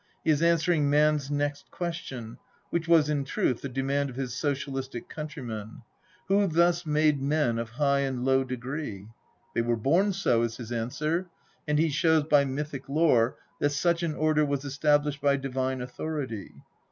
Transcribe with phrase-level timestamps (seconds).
[0.23, 2.39] He is answering man's next question,
[2.71, 5.83] which was in truth the demand of his socialistic countrymen"
[6.27, 9.09] Who thus made men of high and low degree?""
[9.53, 11.29] They were born so," is his answer,
[11.67, 16.49] and he shows by mythic lore that such an order was established by divine autnority.